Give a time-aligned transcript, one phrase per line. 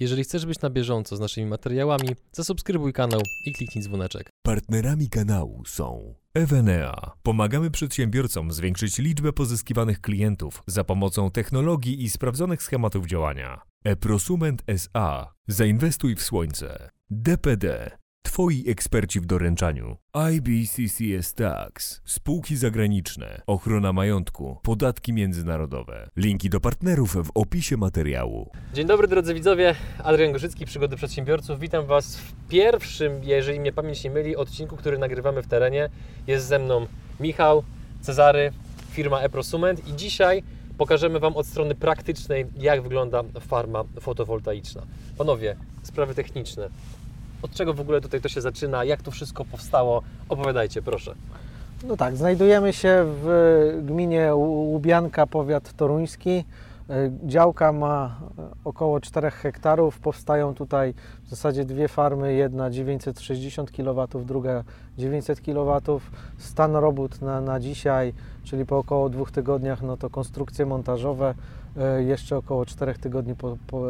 [0.00, 4.30] Jeżeli chcesz być na bieżąco z naszymi materiałami, zasubskrybuj kanał i kliknij dzwoneczek.
[4.42, 7.12] Partnerami kanału są Evenea.
[7.22, 13.60] Pomagamy przedsiębiorcom zwiększyć liczbę pozyskiwanych klientów za pomocą technologii i sprawdzonych schematów działania.
[13.84, 15.34] Eprosument SA.
[15.48, 16.90] Zainwestuj w słońce.
[17.10, 17.90] DPD.
[18.22, 19.96] Twoi eksperci w doręczaniu.
[20.32, 22.00] IBCCS Tax.
[22.04, 23.42] Spółki zagraniczne.
[23.46, 24.58] Ochrona majątku.
[24.62, 26.10] Podatki międzynarodowe.
[26.16, 28.50] Linki do partnerów w opisie materiału.
[28.74, 29.74] Dzień dobry drodzy widzowie,
[30.04, 31.60] Adrian Gorzycki, Przygody Przedsiębiorców.
[31.60, 35.88] Witam Was w pierwszym, jeżeli mnie pamięć nie myli, odcinku, który nagrywamy w terenie.
[36.26, 36.86] Jest ze mną
[37.20, 37.62] Michał,
[38.00, 38.52] Cezary,
[38.90, 40.42] firma eProsument i dzisiaj
[40.78, 44.82] pokażemy Wam od strony praktycznej, jak wygląda farma fotowoltaiczna.
[45.18, 46.70] Panowie, sprawy techniczne.
[47.42, 48.84] Od czego w ogóle tutaj to się zaczyna?
[48.84, 50.02] Jak to wszystko powstało?
[50.28, 51.14] Opowiadajcie, proszę.
[51.84, 56.44] No tak, znajdujemy się w gminie Łubianka, powiat toruński.
[56.90, 59.98] E, Działka ma e, około 4 hektarów.
[59.98, 64.64] Powstają tutaj w zasadzie dwie farmy, jedna 960 kW, druga
[64.98, 65.80] 900 kW.
[66.38, 68.12] Stan robót na, na dzisiaj,
[68.44, 71.34] czyli po około dwóch tygodniach, no to konstrukcje montażowe,
[72.06, 73.84] jeszcze około 4 tygodni po, po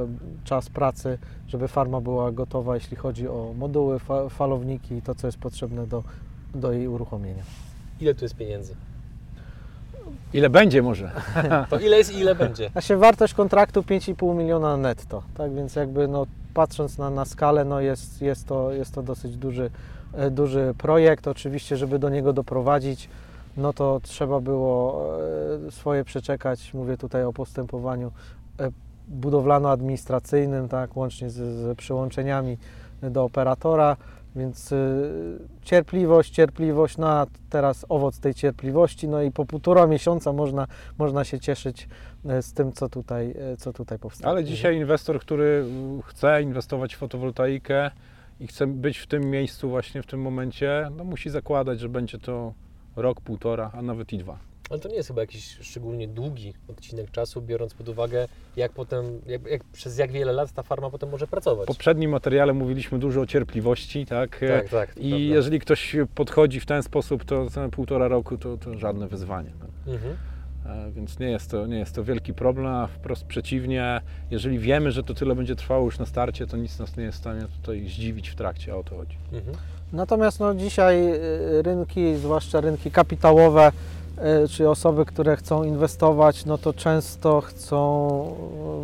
[0.44, 5.26] czas pracy, żeby farma była gotowa, jeśli chodzi o moduły, fa, falowniki i to, co
[5.26, 6.02] jest potrzebne do,
[6.54, 7.42] do jej uruchomienia.
[8.00, 8.74] Ile tu jest pieniędzy?
[10.32, 11.10] Ile będzie może?
[11.70, 12.70] To ile jest i ile będzie?
[12.74, 17.64] A się wartość kontraktu 5,5 miliona netto, tak więc jakby no, patrząc na, na skalę,
[17.64, 19.70] no jest, jest, to, jest to dosyć duży,
[20.14, 21.28] e, duży projekt.
[21.28, 23.08] Oczywiście, żeby do niego doprowadzić,
[23.56, 25.06] no to trzeba było
[25.66, 26.74] e, swoje przeczekać.
[26.74, 28.12] Mówię tutaj o postępowaniu
[28.60, 28.70] e,
[29.08, 32.58] budowlano-administracyjnym, tak, łącznie z, z przyłączeniami
[33.02, 33.96] do operatora.
[34.36, 40.32] Więc y, cierpliwość, cierpliwość, no a teraz owoc tej cierpliwości, no i po półtora miesiąca
[40.32, 40.66] można,
[40.98, 41.88] można się cieszyć
[42.26, 44.32] e, z tym, co tutaj, e, co tutaj powstało.
[44.32, 45.64] Ale dzisiaj inwestor, który
[46.04, 47.90] chce inwestować w fotowoltaikę
[48.40, 52.18] i chce być w tym miejscu właśnie w tym momencie, no musi zakładać, że będzie
[52.18, 52.52] to
[52.96, 54.38] rok, półtora, a nawet i dwa.
[54.70, 59.20] Ale to nie jest chyba jakiś szczególnie długi odcinek czasu, biorąc pod uwagę, jak potem,
[59.26, 61.64] jak, jak, przez jak wiele lat ta farma potem może pracować.
[61.64, 64.40] W poprzednim materiale mówiliśmy dużo o cierpliwości, tak?
[64.48, 64.88] Tak, tak.
[64.90, 65.16] I prawda.
[65.16, 69.50] jeżeli ktoś podchodzi w ten sposób, to półtora roku to, to żadne wyzwanie.
[69.60, 69.92] No.
[69.92, 70.16] Mhm.
[70.66, 74.92] E, Więc nie jest, to, nie jest to wielki problem, a wprost przeciwnie, jeżeli wiemy,
[74.92, 77.40] że to tyle będzie trwało już na starcie, to nic nas nie jest w stanie
[77.62, 79.16] tutaj zdziwić w trakcie, a o to chodzi.
[79.32, 79.56] Mhm.
[79.92, 83.72] Natomiast no, dzisiaj y, rynki, zwłaszcza rynki kapitałowe,
[84.44, 88.36] y, czy osoby, które chcą inwestować, no to często chcą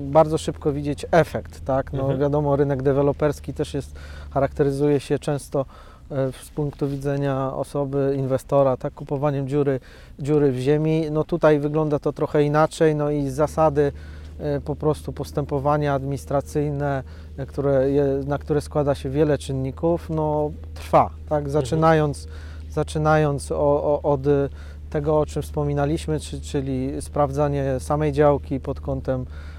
[0.08, 1.92] y, bardzo szybko widzieć efekt, tak?
[1.92, 2.20] No Mhm.
[2.20, 3.94] wiadomo, rynek deweloperski też jest,
[4.30, 8.94] charakteryzuje się często y, z punktu widzenia osoby, inwestora, tak?
[8.94, 9.80] Kupowaniem dziury,
[10.18, 11.06] dziury w ziemi.
[11.10, 14.15] No tutaj wygląda to trochę inaczej, no i zasady y,
[14.64, 17.02] po prostu postępowania administracyjne,
[17.38, 17.86] y, które,
[18.26, 21.50] na które składa się wiele czynników, no trwa, tak?
[21.50, 22.28] Zaczynając,
[22.70, 24.48] zaczynając o, o, od y,
[24.90, 29.55] tego, o czym wspominaliśmy, czy, czyli sprawdzanie samej działki pod kątem y, y,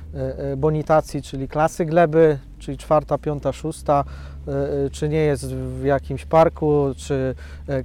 [0.58, 4.04] bonitacji, czyli klasy gleby, czyli czwarta, piąta, szósta,
[4.86, 7.36] y, czy nie jest w jakimś parku, czy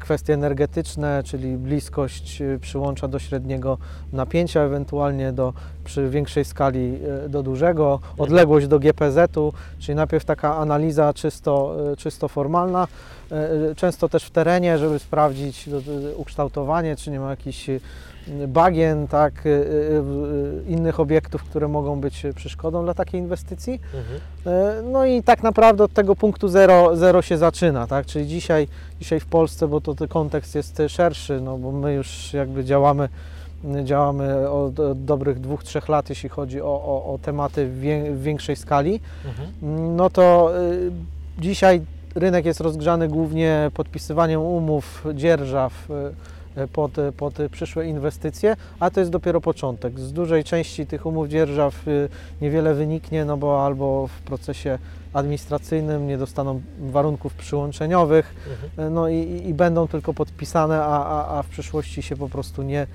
[0.00, 3.78] kwestie energetyczne, czyli bliskość przyłącza do średniego
[4.12, 5.52] napięcia, ewentualnie do,
[5.84, 12.88] przy większej skali do dużego, odległość do GPZ-u, czyli najpierw taka analiza czysto, czysto formalna,
[13.76, 15.68] często też w terenie, żeby sprawdzić
[16.16, 17.70] ukształtowanie, czy nie ma jakichś
[18.48, 19.52] bagien, tak, y, y,
[20.68, 23.80] y, innych obiektów, które mogą być przeszkodą dla takiej inwestycji.
[23.94, 24.20] Mhm.
[24.46, 28.06] E, No i tak naprawdę od tego punktu zero, zero się zaczyna, tak?
[28.06, 28.68] Czyli dzisiaj,
[29.00, 33.08] dzisiaj w Polsce, bo to ten kontekst jest szerszy, no bo my już jakby działamy,
[33.84, 38.12] działamy od, od dobrych dwóch, trzech lat, jeśli chodzi o, o, o tematy w, wię,
[38.12, 39.96] w większej skali, Mhm.
[39.96, 40.90] no to y,
[41.38, 41.80] dzisiaj
[42.14, 45.94] rynek jest rozgrzany głównie podpisywaniem umów, dzierżaw y,
[46.72, 50.00] pod, pod przyszłe inwestycje, a to jest dopiero początek.
[50.00, 52.08] Z dużej części tych umów dzierżaw y,
[52.40, 54.78] niewiele wyniknie, no bo albo w procesie
[55.12, 58.34] administracyjnym nie dostaną warunków przyłączeniowych,
[58.74, 58.88] Mhm.
[58.88, 62.62] y, no i, i- będą tylko podpisane, a, a, a w przyszłości się po prostu
[62.62, 62.86] nie,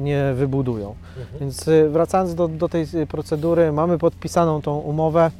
[0.00, 0.94] nie wybudują.
[1.18, 1.38] Mhm.
[1.40, 5.30] Więc y, wracając do, do tej y, procedury, mamy podpisaną tą umowę,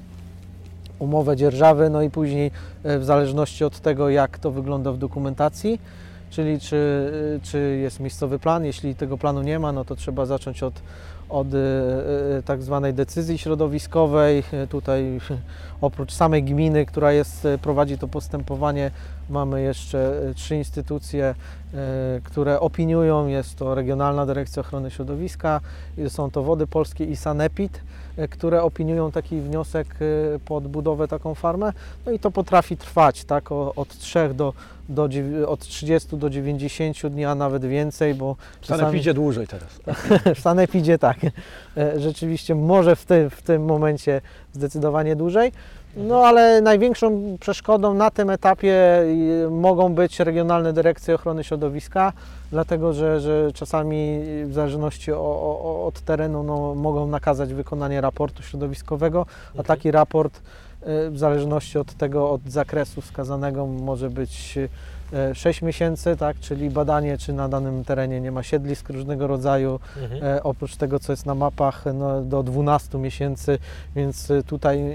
[0.98, 2.50] umowę dzierżawy, no i później
[2.84, 5.80] w zależności od tego, jak to wygląda w dokumentacji,
[6.30, 7.10] czyli czy,
[7.42, 10.82] czy jest miejscowy plan, jeśli tego planu nie ma, no to trzeba zacząć od,
[11.28, 11.58] od e,
[12.38, 14.42] e, tak zwanej decyzji środowiskowej.
[14.68, 15.20] Tutaj
[15.80, 18.90] oprócz samej gminy, która jest, e, prowadzi to postępowanie,
[19.30, 21.34] mamy jeszcze trzy instytucje,
[22.24, 23.26] które opiniują.
[23.26, 25.60] Jest to Regionalna Dyrekcja Ochrony Środowiska,
[26.08, 27.80] są to Wody Polskie i Sanepid,
[28.30, 31.72] które opiniują taki wniosek e, pod budowę taką farmę.
[32.06, 34.52] No i to potrafi trwać tak, od 3 do,
[34.88, 35.08] do,
[35.46, 39.80] od 30 do 90 dni, a nawet więcej, bo W Sanepidzie dłużej teraz.
[40.38, 41.16] w Sanepidzie tak.
[41.76, 44.20] E, Rzeczywiście może w tym, w tym momencie
[44.52, 45.52] zdecydowanie dłużej.
[45.96, 48.76] No ale największą przeszkodą na tym etapie
[49.50, 52.12] mogą być regionalne dyrekcje ochrony środowiska,
[52.50, 58.42] dlatego że, że czasami w zależności o, o, od terenu no, mogą nakazać wykonanie raportu
[58.42, 59.64] środowiskowego, a Mhm.
[59.64, 64.58] taki raport y, w zależności od tego, od zakresu wskazanego może być
[65.34, 70.24] 6 miesięcy, tak, czyli badanie, czy na danym terenie nie ma siedlisk różnego rodzaju, Mhm.
[70.24, 73.58] E, oprócz tego, co jest na mapach, no, do 12 miesięcy,
[73.96, 74.94] więc e, tutaj e,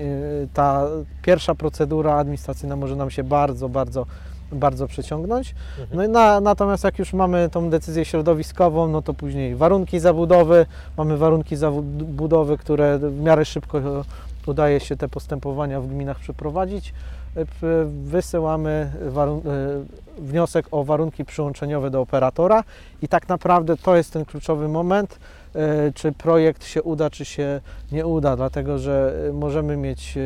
[0.53, 0.87] ta
[1.21, 4.05] pierwsza procedura administracyjna może nam się bardzo, bardzo,
[4.51, 5.55] bardzo przeciągnąć.
[5.79, 5.97] Mhm.
[5.97, 10.65] No i na, natomiast jak już mamy tą decyzję środowiskową, no to później warunki zabudowy,
[10.97, 14.03] mamy warunki zabudowy, które w miarę szybko e,
[14.45, 16.93] udaje się te postępowania w gminach przeprowadzić.
[17.35, 17.45] P-
[17.85, 22.63] Wysyłamy e, wniosek o warunki przyłączeniowe do operatora
[23.01, 25.19] i tak naprawdę to jest ten kluczowy moment,
[25.55, 27.61] e, czy projekt się uda, czy się
[27.91, 30.17] nie uda, dlatego że możemy mieć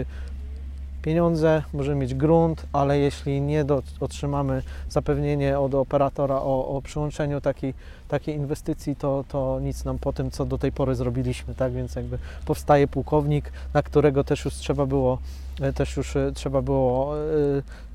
[1.01, 7.41] pieniądze, możemy mieć grunt, ale jeśli nie do, otrzymamy zapewnienie od operatora o, o przyłączeniu
[7.41, 7.73] takiej,
[8.07, 11.73] takiej inwestycji, to, to nic nam po tym, co do tej pory zrobiliśmy, tak?
[11.73, 15.17] Więc jakby powstaje pułkownik, na którego też już trzeba było,
[15.75, 17.15] też już e, trzeba było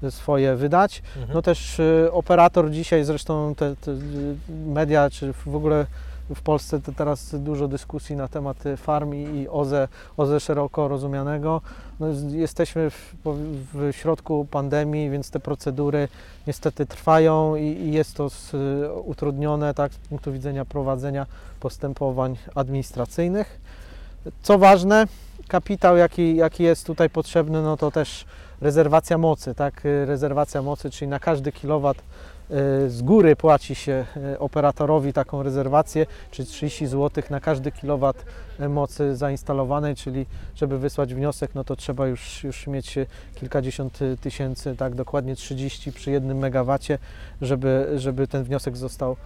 [0.02, 1.02] e, swoje wydać.
[1.16, 1.34] Mhm.
[1.34, 1.80] No też
[2.12, 3.94] operator dzisiaj, zresztą te, te
[4.66, 5.86] media, czy w ogóle
[6.34, 11.60] w Polsce to teraz dużo dyskusji na temat farm i, OZE, OZE szeroko rozumianego.
[12.00, 13.14] No, jesteśmy w,
[13.74, 16.08] w środku pandemii, więc te procedury
[16.46, 18.52] niestety trwają i, i jest to z,
[19.04, 21.26] utrudnione tak, z punktu widzenia prowadzenia
[21.60, 23.60] postępowań administracyjnych.
[24.42, 25.06] Co ważne,
[25.50, 28.24] kapitał jaki, jaki jest tutaj potrzebny, no to też
[28.60, 29.86] rezerwacja mocy, tak?
[29.86, 32.02] Y, Rezerwacja mocy, czyli na każdy kilowat y,
[32.90, 34.04] z góry płaci się
[34.34, 38.24] y, operatorowi taką rezerwację, czyli 30 zł na każdy kilowat
[38.68, 40.26] mocy zainstalowanej, czyli
[40.56, 42.94] żeby wysłać wniosek, no to trzeba już, już mieć
[43.34, 46.98] kilkadziesiąt tysięcy, tak dokładnie 30 przy jednym megawacie,
[47.42, 49.16] żeby, żeby ten wniosek został,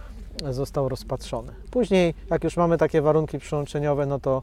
[0.51, 1.51] został rozpatrzony.
[1.71, 4.41] Później, jak już mamy takie warunki przyłączeniowe, no to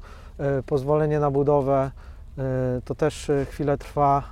[0.59, 1.91] y, pozwolenie na budowę,
[2.39, 2.43] y,
[2.85, 4.23] to też y, chwilę trwa,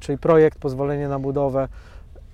[0.00, 1.68] czyli projekt, pozwolenie na budowę,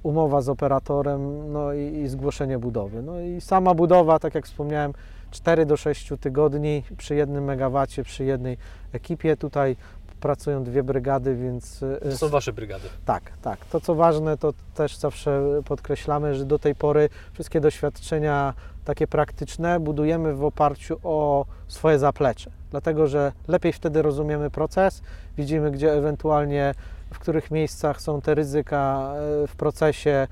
[0.03, 3.03] umowa z operatorem, no i, i zgłoszenie budowy.
[3.03, 4.93] No i sama budowa, tak jak wspomniałem,
[5.31, 8.57] 4 do 6 tygodni przy jednym megawacie, przy jednej
[8.93, 9.37] ekipie.
[9.37, 9.77] Tutaj
[10.21, 12.89] pracują dwie brygady, więc y, To są Wasze brygady.
[13.05, 13.65] tak, tak.
[13.65, 18.55] To co ważne, to też zawsze podkreślamy, że do tej pory wszystkie doświadczenia
[18.85, 22.51] takie praktyczne budujemy w oparciu o swoje zaplecze.
[22.71, 25.03] Dlatego, że lepiej wtedy rozumiemy proces,
[25.37, 26.75] widzimy, gdzie ewentualnie
[27.15, 30.29] w których miejscach są te ryzyka e, w procesie,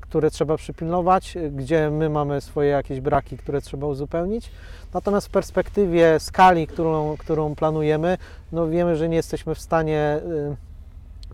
[0.00, 4.50] które trzeba przypilnować, e, gdzie my mamy swoje jakieś braki, które trzeba uzupełnić.
[4.94, 8.18] Natomiast w perspektywie skali, którą, którą planujemy,
[8.52, 10.20] no wiemy, że nie jesteśmy w stanie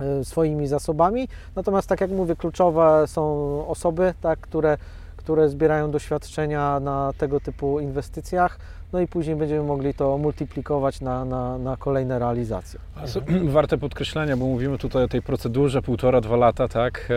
[0.00, 1.28] y, y, swoimi zasobami.
[1.56, 3.22] Natomiast tak jak mówię, kluczowe są
[3.68, 4.78] osoby, tak, które,
[5.16, 8.58] które zbierają doświadczenia na tego typu inwestycjach,
[8.92, 12.80] no i później będziemy mogli to multiplikować na, na, na kolejne realizacje.
[13.56, 17.08] Warte podkreślenia, bo mówimy tutaj o tej procedurze półtora, dwa lata, tak?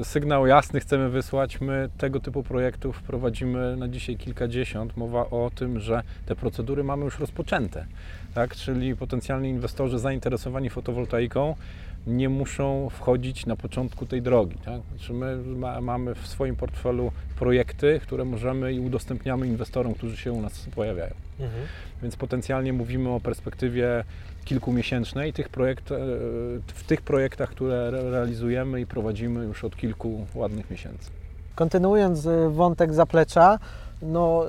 [0.00, 1.60] E, sygnał jasny chcemy wysłać.
[1.60, 4.96] My tego typu projektów prowadzimy na dzisiaj kilkadziesiąt.
[4.96, 7.86] Mowa o tym, że te procedury mamy już rozpoczęte,
[8.34, 8.56] tak?
[8.56, 11.54] Czyli potencjalni inwestorzy zainteresowani fotowoltaiką
[12.06, 14.56] nie muszą wchodzić na początku tej drogi.
[14.64, 14.80] Tak?
[14.90, 20.32] Znaczy my ma, mamy w swoim portfelu projekty, które możemy i udostępniamy inwestorom, którzy się
[20.32, 21.14] u nas pojawiają.
[21.40, 21.62] Mhm.
[22.02, 24.04] Więc potencjalnie mówimy o perspektywie
[24.44, 25.96] kilkumiesięcznej tych projekt, e,
[26.66, 31.10] w tych projektach, które re- realizujemy i prowadzimy już od kilku ładnych miesięcy.
[31.54, 33.58] Kontynuując y, wątek zaplecza,
[34.02, 34.42] no,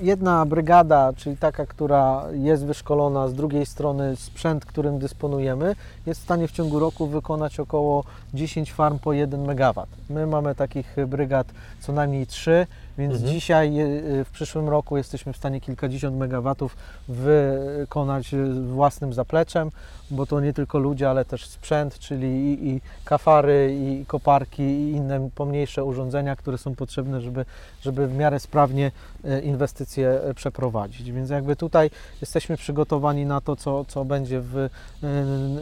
[0.00, 6.24] jedna brygada, czyli taka, która jest wyszkolona, z drugiej strony sprzęt, którym dysponujemy, jest w
[6.24, 9.86] stanie w ciągu roku wykonać około 10 farm po 1 MW.
[10.10, 11.46] My mamy takich brygad
[11.80, 12.66] co najmniej 3
[12.98, 13.32] Więc Mhm.
[13.32, 16.76] dzisiaj, y, w przyszłym roku jesteśmy w stanie kilkadziesiąt megawatów
[17.08, 19.70] wykonać y, własnym zapleczem,
[20.10, 24.90] bo to nie tylko ludzie, ale też sprzęt, czyli i, i kafary, i koparki, i
[24.90, 27.44] inne pomniejsze urządzenia, które są potrzebne, żeby,
[27.82, 28.90] żeby w miarę sprawnie
[29.24, 31.12] e, inwestycje przeprowadzić.
[31.12, 34.68] Więc jakby tutaj jesteśmy przygotowani na to, co, co będzie w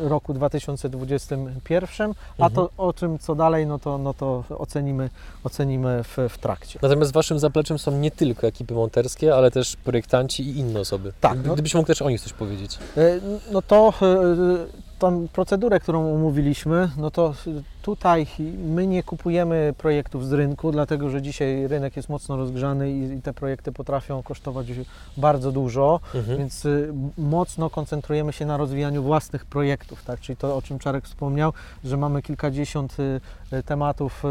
[0.00, 5.10] roku 2021, a to o czym co dalej, no to, no to ocenimy,
[5.44, 6.78] ocenimy w, w trakcie.
[6.82, 11.12] Natomiast waszym zapleczem są nie tylko ekipy monterskie, ale też projektanci i inne osoby.
[11.20, 12.78] Tak, no- Gdybyś mógł też o nich coś powiedzieć.
[12.96, 13.20] E,
[13.52, 14.16] No to e,
[14.98, 17.34] tą procedurę, którą umówiliśmy, no to
[17.82, 18.26] tutaj
[18.64, 23.32] my nie kupujemy projektów z rynku, dlatego że dzisiaj rynek jest mocno rozgrzany i, te
[23.34, 24.66] projekty potrafią kosztować
[25.16, 26.38] bardzo dużo, Mhm.
[26.38, 30.20] więc y, mocno koncentrujemy się na rozwijaniu własnych projektów, tak?
[30.20, 31.52] czyli to o czym Czarek wspomniał,
[31.84, 33.20] że mamy kilkadziesiąt y,
[33.52, 34.22] y, tematów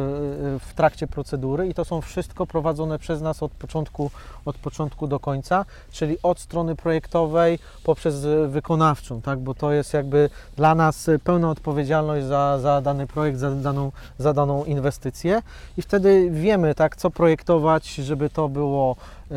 [0.60, 4.12] w trakcie procedury i to są wszystko prowadzone przez nas od początku,
[4.46, 9.40] od początku do końca, czyli od strony projektowej poprzez wykonawczą, tak?
[9.40, 14.34] bo to jest jakby dla nas pełna odpowiedzialność za, za dany projekt, za daną, za
[14.34, 15.42] daną inwestycję
[15.78, 18.96] i wtedy wiemy, tak, co projektować, żeby to było
[19.32, 19.36] y,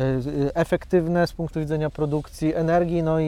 [0.53, 3.25] efektywne z punktu widzenia produkcji energii, no i,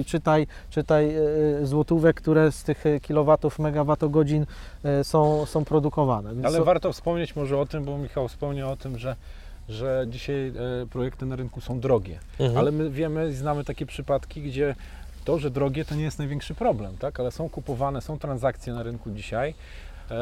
[0.00, 1.16] i czytaj, czytaj
[1.62, 4.46] y, złotówek, które z tych kilowatów, megawattogodzin
[5.02, 6.34] są, są produkowane.
[6.34, 9.16] Więc Ale to- warto wspomnieć może o tym, bo Michał wspomniał o tym, że,
[9.68, 10.48] że dzisiaj
[10.82, 12.18] e, projekty na rynku są drogie.
[12.38, 12.58] Mhm.
[12.58, 14.74] Ale my wiemy i znamy takie przypadki, gdzie
[15.24, 17.20] to, że drogie, to nie jest największy problem, tak?
[17.20, 19.54] Ale są kupowane, są transakcje na rynku dzisiaj.
[20.10, 20.16] E,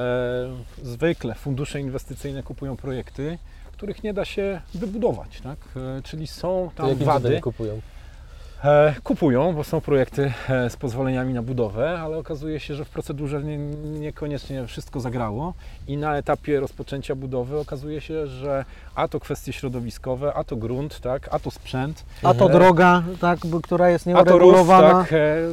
[0.82, 3.38] zwykle fundusze inwestycyjne kupują projekty,
[3.72, 5.58] których nie da się wybudować, tak?
[5.98, 7.40] E, czyli są To tam jakim wady.
[7.40, 7.80] kupują?
[8.64, 12.88] E, kupują, bo są projekty e, z pozwoleniami na budowę, ale okazuje się, że w
[12.90, 13.58] procedurze nie,
[13.98, 15.54] niekoniecznie wszystko zagrało
[15.88, 21.00] i na etapie rozpoczęcia budowy okazuje się, że a to kwestie środowiskowe, a to grunt,
[21.00, 25.04] tak, a to sprzęt, a to e, droga, tak, która jest a to rów, nieuregulowana.
[25.04, 25.08] tak,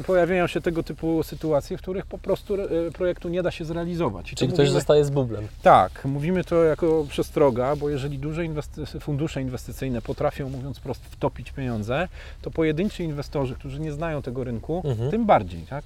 [0.08, 2.58] pojawiają się tego typu sytuacje, w których po prostu
[2.94, 4.32] projektu nie da się zrealizować.
[4.34, 5.48] I Czyli ktoś mówimy- zostaje z bublem.
[5.64, 11.52] tak, mówimy to jako przestroga, bo jeżeli duże inwesty- fundusze inwestycyjne potrafią, mówiąc prosto, wtopić
[11.52, 12.08] pieniądze,
[12.42, 12.52] to
[12.96, 15.12] pojedynczy inwestorzy, którzy nie znają tego rynku, Mhm.
[15.12, 15.62] tym bardziej.
[15.70, 15.84] Tak?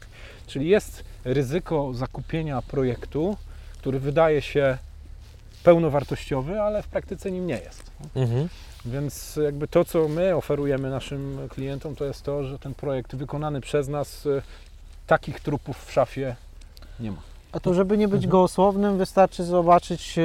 [0.47, 3.37] Czyli jest ryzyko zakupienia projektu,
[3.79, 4.77] który wydaje się
[5.63, 7.91] pełnowartościowy, ale w praktyce nim nie jest.
[8.15, 8.49] Mhm.
[8.85, 13.61] Więc jakby to, co my oferujemy naszym klientom, to jest to, że ten projekt wykonany
[13.61, 14.41] przez nas, y,
[15.07, 16.35] takich trupów w szafie
[16.99, 17.21] nie ma.
[17.51, 18.31] A to, żeby nie być Mhm.
[18.31, 20.23] gołosłownym, wystarczy zobaczyć e,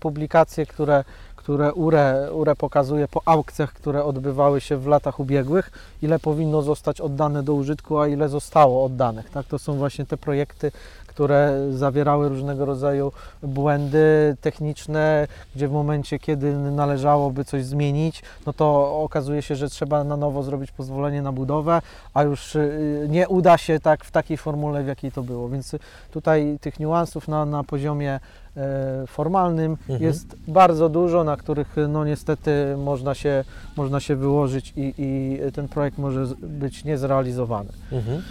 [0.00, 1.04] publikacje, które,
[1.42, 5.70] które URE, URE pokazuje po aukcjach, które odbywały się w latach ubiegłych,
[6.02, 9.30] ile powinno zostać oddane do użytku, a ile zostało oddanych.
[9.30, 9.46] Tak?
[9.46, 10.72] To są właśnie te projekty,
[11.12, 19.00] które zawierały różnego rodzaju błędy techniczne, gdzie w momencie, kiedy należałoby coś zmienić, no to
[19.02, 21.82] okazuje się, że trzeba na nowo zrobić pozwolenie na budowę,
[22.14, 25.48] a już y, nie uda się tak w takiej formule, w jakiej to było.
[25.48, 25.76] Więc
[26.10, 28.20] tutaj tych niuansów na, na poziomie
[28.56, 30.02] e, formalnym Mhm.
[30.02, 33.44] jest bardzo dużo, na których no niestety można się,
[33.76, 37.70] można się wyłożyć i, i ten projekt może być niezrealizowany.
[37.92, 38.22] Mhm.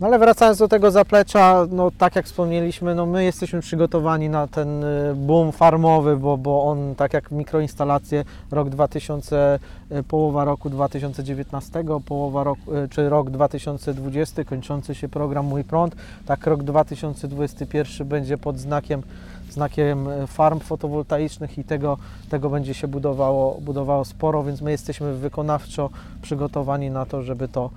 [0.00, 4.46] No ale wracając do tego zaplecza, no tak jak wspomnieliśmy, no my jesteśmy przygotowani na
[4.46, 9.58] ten y, boom farmowy, bo, bo on tak jak mikroinstalacje rok 2000,
[9.92, 15.96] y, połowa roku 2019, połowa roku, y, czy rok 2020, kończący się program Mój Prąd,
[16.26, 19.02] tak rok 2021 będzie pod znakiem
[19.50, 21.98] znakiem farm fotowoltaicznych i tego,
[22.30, 25.90] tego będzie się budowało, budowało sporo, więc my jesteśmy wykonawczo
[26.22, 27.70] przygotowani na to, żeby to,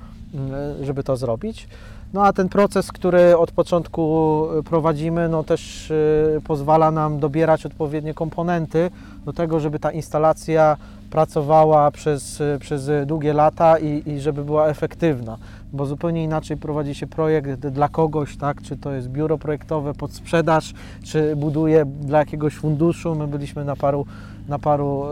[0.81, 1.67] żeby to zrobić.
[2.13, 7.65] No a ten proces, który od początku y, prowadzimy, no też y, pozwala nam dobierać
[7.65, 8.91] odpowiednie komponenty
[9.25, 10.77] do tego, żeby ta instalacja
[11.09, 15.37] pracowała przez, y, przez długie lata i, i żeby była efektywna,
[15.73, 20.13] bo zupełnie inaczej prowadzi się projekt dla kogoś, tak, czy to jest biuro projektowe pod
[20.13, 20.73] sprzedaż,
[21.03, 23.15] czy buduje dla jakiegoś funduszu.
[23.15, 24.05] My byliśmy na paru,
[24.47, 25.03] na paru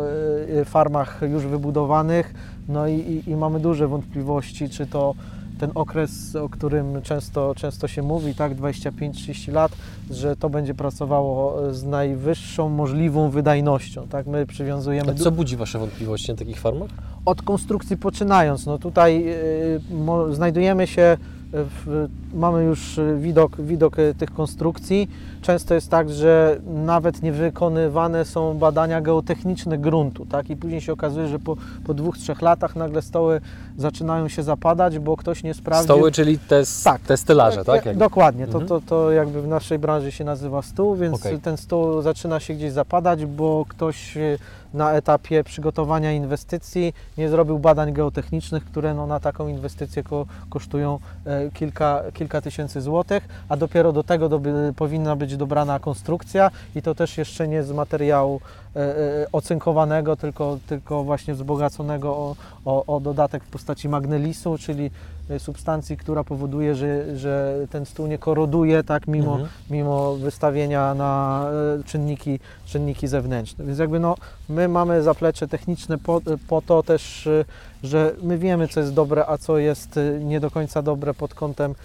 [0.65, 2.33] farmach już wybudowanych,
[2.69, 5.13] no i, i, i mamy duże wątpliwości, czy to
[5.57, 9.71] ten okres, o którym często, często się mówi, tak, 25-30 lat,
[10.11, 14.07] że to będzie pracowało z najwyższą możliwą wydajnością.
[14.07, 14.27] Tak?
[14.27, 16.89] My przywiązujemy A co budzi Wasze wątpliwości na takich farmach?
[17.25, 18.65] od konstrukcji poczynając.
[18.65, 21.17] No tutaj y, mo, znajdujemy się
[21.53, 25.09] w mamy już y, widok, widok y, tych konstrukcji.
[25.41, 30.49] Często jest tak, że nawet nie wykonywane są badania geotechniczne gruntu, tak?
[30.49, 33.41] I później się okazuje, że po, po dwóch, trzech latach nagle stoły
[33.77, 35.95] zaczynają się zapadać, bo ktoś nie sprawdził.
[35.95, 37.01] Stoły, czyli te, Tak.
[37.01, 37.85] te stelaże, tak?
[37.85, 37.99] E, Jakby.
[38.05, 38.67] Dokładnie, to, Mhm.
[38.67, 41.39] to, to jakby w naszej branży się nazywa stół, więc Okej.
[41.39, 44.37] ten stół zaczyna się gdzieś zapadać, bo ktoś e,
[44.73, 50.99] na etapie przygotowania inwestycji nie zrobił badań geotechnicznych, które no, na taką inwestycję ko, kosztują
[51.25, 56.81] e, kilka, kilka tysięcy złotych, a dopiero do tego doby, powinna być dobrana konstrukcja i
[56.81, 58.41] to też jeszcze nie z materiału
[58.75, 64.91] e, e, ocynkowanego, tylko, tylko właśnie wzbogaconego o, o, o dodatek w postaci magnelisu, czyli
[65.29, 69.49] e, substancji, która powoduje, że, że ten stół nie koroduje tak mimo, Mhm.
[69.69, 71.45] mimo wystawienia na
[71.79, 73.65] e, czynniki, czynniki zewnętrzne.
[73.65, 74.15] Więc jakby no,
[74.49, 77.45] my mamy zaplecze techniczne po, po to też, e,
[77.83, 81.75] że my wiemy, co jest dobre, a co jest nie do końca dobre pod kątem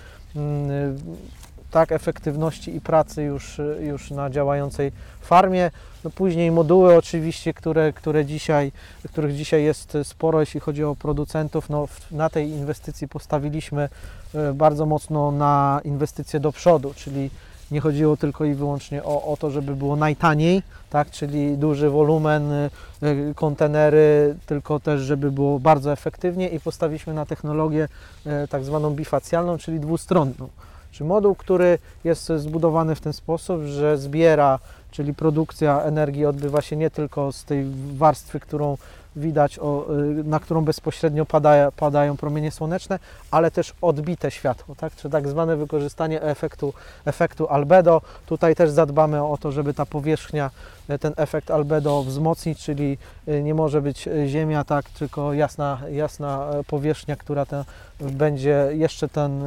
[1.73, 5.71] tak efektywności i pracy już, e, już na działającej farmie.
[6.05, 8.73] No później moduły oczywiście, które, które dzisiaj,
[9.09, 11.71] których dzisiaj jest sporo, jeśli chodzi o producentów.
[11.71, 13.89] No, na tej inwestycji postawiliśmy
[14.35, 17.31] e, bardzo mocno na inwestycje do przodu, czyli
[17.73, 22.52] nie chodziło tylko i wyłącznie o, o to, żeby było najtaniej, tak, czyli duży wolumen,
[22.52, 22.71] e,
[23.02, 27.88] e, kontenery, tylko też, żeby było bardzo efektywnie i postawiliśmy na technologię
[28.26, 30.49] e, tak zwaną bifacjalną, czyli dwustronną.
[30.91, 34.59] Czy moduł, który jest zbudowany w ten sposób, że zbiera,
[34.91, 38.76] czyli produkcja energii odbywa się nie tylko z tej warstwy, którą
[39.16, 39.87] widać, o,
[40.21, 42.99] y, na którą bezpośrednio pada, padają promienie słoneczne,
[43.31, 44.97] ale też odbite światło, tak?
[44.97, 48.00] czy tak zwane wykorzystanie efektu, efektu albedo.
[48.26, 50.50] Tutaj też zadbamy o to, żeby ta powierzchnia
[50.90, 56.47] y, ten efekt albedo wzmocnić, czyli y, nie może być ziemia, tak, tylko jasna, jasna
[56.66, 57.64] powierzchnia, która ten,
[58.00, 59.42] będzie jeszcze ten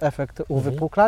[0.00, 0.42] efekt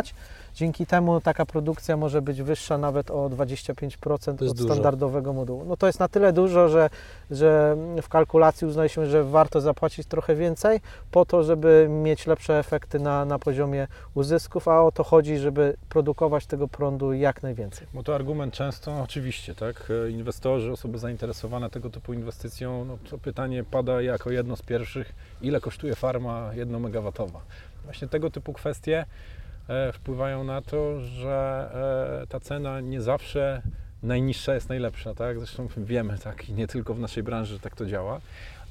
[0.05, 0.23] Mhm.
[0.55, 4.73] Dzięki temu taka produkcja może być wyższa nawet o 25% To jest od dużo.
[4.73, 5.65] standardowego modułu.
[5.65, 6.89] No to jest na tyle dużo, że,
[7.31, 10.79] że w kalkulacji uznaliśmy, że warto zapłacić trochę więcej
[11.11, 15.75] po to, żeby mieć lepsze efekty na, na poziomie uzysków, a o to chodzi, żeby
[15.89, 17.87] produkować tego prądu jak najwięcej.
[17.93, 23.63] Bo to argument często, oczywiście, tak, inwestorzy, osoby zainteresowane tego typu inwestycją, no to pytanie
[23.63, 27.41] pada jako jedno z pierwszych, ile kosztuje farma 1 megawatowa.
[27.83, 29.05] Właśnie tego typu kwestie
[29.93, 31.69] wpływają na to, że
[32.23, 33.61] e, ta cena nie zawsze
[34.03, 37.75] najniższa jest najlepsza, tak, zresztą wiemy, tak, i nie tylko w naszej branży że tak
[37.75, 38.21] to działa,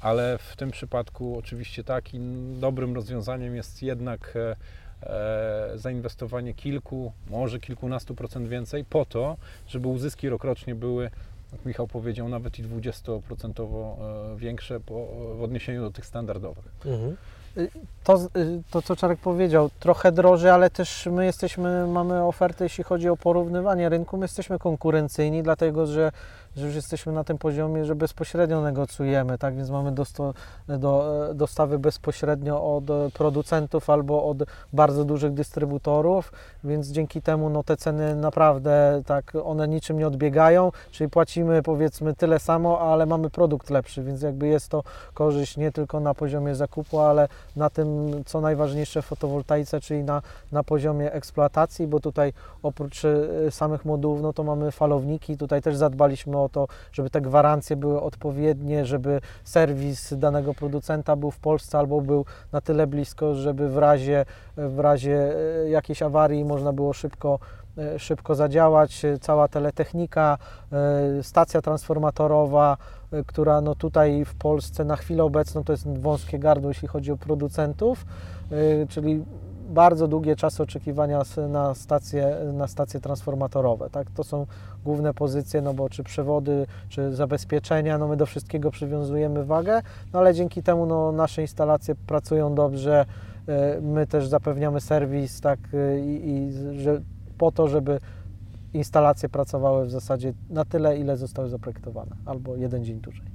[0.01, 2.21] ale w tym przypadku oczywiście tak i
[2.61, 4.57] dobrym rozwiązaniem jest jednak e,
[5.03, 9.37] e, zainwestowanie kilku, może kilkunastu procent więcej po to,
[9.69, 11.11] żeby uzyski rokrocznie były,
[11.53, 16.65] jak Michał powiedział, nawet i 20% e, większe po, w odniesieniu do tych standardowych.
[16.85, 17.17] Mhm.
[18.05, 22.85] To, y, to, co Czarek powiedział, trochę drożej, ale też my jesteśmy, mamy ofertę, jeśli
[22.85, 26.13] chodzi o porównywanie rynku, my jesteśmy konkurencyjni, dlatego że,
[26.57, 29.57] że już jesteśmy na tym poziomie, że bezpośrednio negocjujemy, tak?
[29.57, 30.35] Więc mamy dosto,
[30.69, 34.39] do, dostawy bezpośrednio od producentów albo od
[34.73, 36.33] bardzo dużych dystrybutorów,
[36.65, 42.15] więc dzięki temu no, te ceny naprawdę tak, one niczym nie odbiegają, czyli płacimy powiedzmy
[42.15, 44.83] tyle samo, ale mamy produkt lepszy, więc jakby jest to
[45.15, 50.23] korzyść nie tylko na poziomie zakupu, ale na tym, co najważniejsze w fotowoltaice, czyli na,
[50.53, 55.77] na poziomie eksploatacji, bo tutaj oprócz y, samych modułów, no to mamy falowniki, tutaj też
[55.77, 61.79] zadbaliśmy o to, żeby te gwarancje były odpowiednie, żeby serwis danego producenta był w Polsce
[61.79, 64.25] albo był na tyle blisko, żeby w razie,
[64.57, 67.39] w razie y, jakiejś awarii można było szybko
[67.99, 70.39] szybko zadziałać, cała teletechnika,
[71.19, 72.77] y, stacja transformatorowa,
[73.13, 77.13] y, która no tutaj w Polsce na chwilę obecną to jest wąskie gardło, jeśli chodzi
[77.13, 78.07] o producentów,
[78.89, 79.25] czyli
[79.69, 83.91] bardzo długie czasy oczekiwania na stacje, na stacje transformatorowe.
[83.91, 84.11] Tak?
[84.11, 84.47] To są
[84.85, 89.83] główne pozycje, no bo czy przewody, czy zabezpieczenia, no my do wszystkiego przywiązujemy wagę,
[90.13, 93.07] no ale dzięki temu no, nasze instalacje pracują dobrze,
[93.83, 95.59] my też zapewniamy serwis, tak,
[96.05, 97.01] i, i że
[97.39, 98.01] po to, żeby
[98.75, 103.35] instalacje pracowały w zasadzie na tyle, ile zostały zaprojektowane, albo jeden dzień dłużej.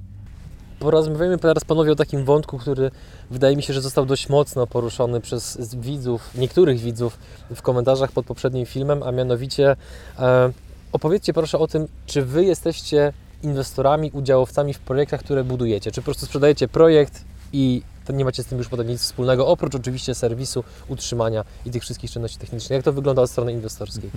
[0.79, 2.91] Porozmawiajmy teraz panowie o takim wątku, który
[3.31, 7.19] wydaje mi się, że został dość mocno poruszony przez widzów, niektórych widzów
[7.55, 9.75] w komentarzach pod poprzednim filmem, a mianowicie
[10.19, 10.51] e,
[10.91, 16.05] opowiedzcie proszę o tym, czy Wy jesteście inwestorami, udziałowcami w projektach, które budujecie, czy po
[16.05, 20.15] prostu sprzedajecie projekt i to nie macie z tym już potem nic wspólnego, oprócz oczywiście
[20.15, 22.75] serwisu, utrzymania i tych wszystkich czynności technicznych.
[22.75, 24.09] Jak to wygląda od strony inwestorskiej?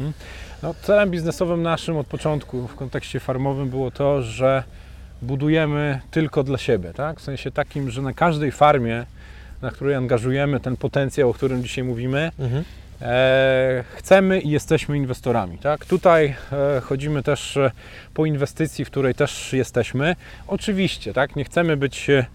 [0.63, 4.63] No, celem biznesowym naszym od początku w kontekście farmowym było to, że
[5.23, 7.21] budujemy tylko dla siebie, tak?
[7.21, 9.07] W sensie takim, że na każdej farmie,
[9.63, 12.65] na której angażujemy ten potencjał, o którym dzisiaj mówimy, Mhm.
[13.03, 15.59] E, chcemy i jesteśmy inwestorami.
[15.59, 15.85] Tak?
[15.87, 17.71] Tutaj e, chodzimy też e,
[18.15, 20.17] po inwestycji, w której też jesteśmy.
[20.47, 21.37] Oczywiście, tak?
[21.37, 22.27] nie chcemy być e,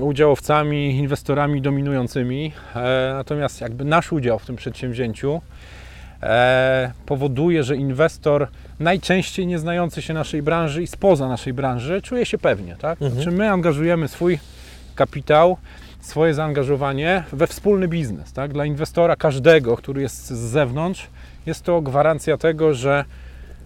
[0.00, 5.40] udziałowcami, inwestorami dominującymi, e, natomiast jakby nasz udział w tym przedsięwzięciu
[6.22, 8.48] e, powoduje, że inwestor
[8.80, 12.76] najczęściej nie znający się naszej branży i spoza naszej branży czuje się pewnie.
[12.76, 13.02] Tak?
[13.02, 13.12] Mhm.
[13.12, 14.38] Znaczy my angażujemy swój
[14.94, 15.56] kapitał,
[16.00, 18.32] swoje zaangażowanie we wspólny biznes.
[18.32, 18.52] Tak?
[18.52, 21.06] Dla inwestora każdego, który jest z zewnątrz,
[21.46, 23.04] jest to gwarancja tego, że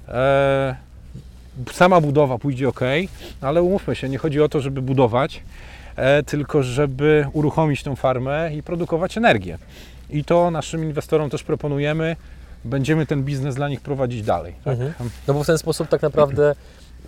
[0.09, 0.77] e,
[1.73, 2.81] sama budowa pójdzie ok,
[3.41, 5.43] ale umówmy się, nie chodzi o to, żeby budować,
[6.27, 9.59] tylko żeby uruchomić tą farmę i produkować energię.
[10.11, 12.17] I to naszym inwestorom też proponujemy.
[12.65, 14.55] Będziemy ten biznes dla nich prowadzić dalej.
[14.65, 14.73] Tak?
[14.81, 15.11] Mhm.
[15.29, 16.55] No bo w ten sposób tak naprawdę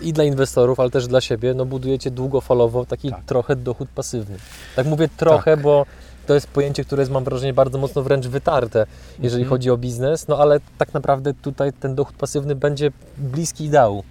[0.00, 3.24] i dla inwestorów, ale też dla siebie, no budujecie długofalowo taki Tak.
[3.24, 4.36] trochę dochód pasywny.
[4.76, 5.86] Tak mówię trochę, bo
[6.26, 8.86] to jest pojęcie, które jest mam wrażenie bardzo mocno wręcz wytarte,
[9.18, 9.50] jeżeli Mhm.
[9.50, 14.04] chodzi o biznes, no ale tak naprawdę tutaj ten dochód pasywny będzie bliski ideału.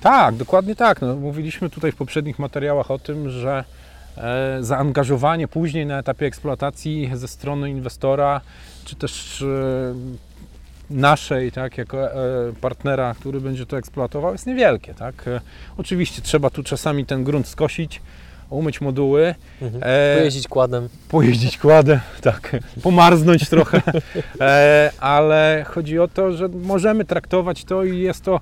[0.00, 1.00] Tak, dokładnie tak.
[1.00, 3.64] No, mówiliśmy tutaj w poprzednich materiałach o tym, że
[4.16, 8.40] e, zaangażowanie później na etapie eksploatacji ze strony inwestora,
[8.84, 9.94] czy też e,
[10.90, 12.16] naszej, tak, jako e,
[12.60, 14.94] partnera, który będzie to eksploatował, jest niewielkie.
[14.94, 15.24] Tak?
[15.76, 18.00] Oczywiście trzeba tu czasami ten grunt skosić,
[18.50, 19.82] umyć moduły, Mhm.
[20.18, 20.88] Pojeździć kładem.
[21.08, 23.82] pojeździć kładem, tak, pomarznąć trochę,
[25.00, 28.40] ale chodzi o to, że możemy traktować to i jest to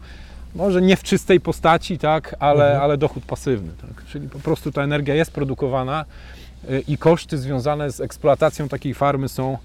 [0.57, 2.83] może nie w czystej postaci, tak, ale, Mhm.
[2.83, 6.05] ale dochód pasywny, tak, czyli po prostu ta energia jest produkowana
[6.71, 9.59] e, i koszty związane z eksploatacją takiej farmy są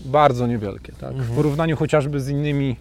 [0.00, 1.36] bardzo niewielkie, tak, w Mhm.
[1.36, 2.76] porównaniu chociażby z innymi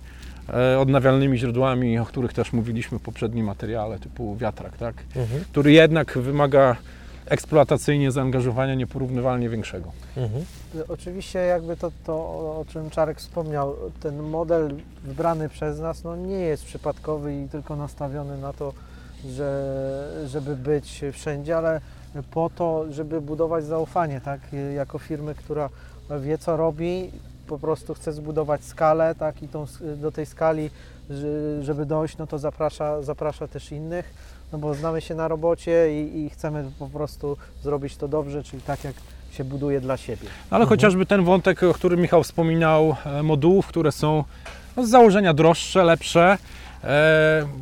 [0.53, 5.43] e, odnawialnymi źródłami, o których też mówiliśmy w poprzednim materiale, typu wiatrak, tak, Mhm.
[5.51, 6.75] który jednak wymaga
[7.25, 9.91] eksploatacyjnie zaangażowania nieporównywalnie większego.
[10.17, 10.45] Mhm.
[10.87, 12.13] Oczywiście jakby to, to,
[12.59, 17.75] o czym Czarek wspomniał, ten model wybrany przez nas no, nie jest przypadkowy i tylko
[17.75, 18.73] nastawiony na to,
[19.29, 21.81] że, żeby być wszędzie, ale
[22.31, 24.39] po to, żeby budować zaufanie, tak?
[24.75, 25.69] Jako firmy, która
[26.21, 27.11] wie co robi,
[27.47, 29.43] po prostu chce zbudować skalę, tak?
[29.43, 29.65] I tą,
[29.97, 30.69] do tej skali,
[31.09, 34.13] że- żeby dojść, no to zaprasza, zaprasza też innych,
[34.55, 38.61] no bo znamy się na robocie i, i chcemy po prostu zrobić to dobrze, czyli
[38.61, 38.93] tak jak
[39.31, 40.27] się buduje dla siebie.
[40.49, 40.69] Ale Mhm.
[40.69, 44.23] chociażby ten wątek, o którym Michał wspominał, e, modułów, które są
[44.77, 46.23] no, z założenia droższe, lepsze.
[46.31, 46.37] E,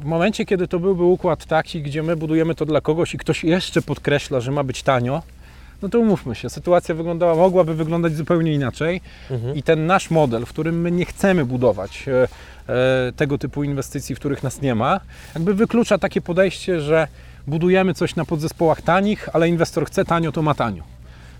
[0.01, 3.43] W momencie, kiedy to byłby układ taki, gdzie my budujemy to dla kogoś i ktoś
[3.43, 5.21] jeszcze podkreśla, że ma być tanio,
[5.83, 9.01] no to umówmy się, sytuacja wyglądała, mogłaby wyglądać zupełnie inaczej.
[9.31, 9.55] Mhm.
[9.55, 12.27] I ten nasz model, w którym my nie chcemy budować e,
[12.73, 14.99] e, tego typu inwestycji, w których nas nie ma,
[15.35, 17.07] jakby wyklucza takie podejście, że
[17.47, 20.83] budujemy coś na podzespołach tanich, ale inwestor chce tanio, to ma tanio.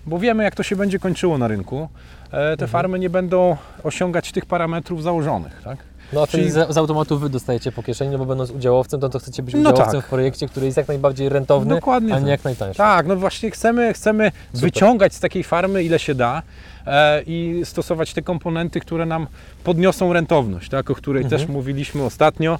[0.06, 1.88] Bo wiemy, jak to się będzie kończyło na rynku.
[2.30, 5.60] E, Te farmy nie będą osiągać tych parametrów założonych.
[5.64, 5.78] Tak?
[6.14, 9.18] No czyli z, z automatu Wy dostajecie po kieszeni, no bo będąc udziałowcem, to, to
[9.18, 10.06] chcecie być No udziałowcem tak.
[10.06, 12.30] w projekcie, który jest jak najbardziej rentowny, Dokładnie a nie tak.
[12.30, 12.78] jak najtańszy.
[12.78, 16.42] Tak, no właśnie chcemy, chcemy wyciągać z takiej farmy ile się da
[16.86, 19.26] e, i stosować te komponenty, które nam
[19.64, 21.40] podniosą rentowność, tak, o której Mhm.
[21.40, 22.58] też mówiliśmy ostatnio